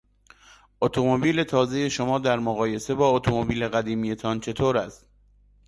اتومبیل 0.81 1.43
تازهی 1.43 1.89
شما 1.89 2.19
در 2.19 2.39
مقایسه 2.39 2.95
با 2.95 3.09
اتومبیل 3.09 3.67
قدیمیتان 3.67 4.39
چطور 4.39 4.77
است؟ 4.77 5.05